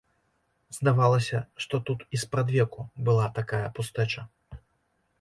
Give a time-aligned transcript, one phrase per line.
[0.77, 4.21] Здавалася, што тут і спрадвеку была такая пустэча.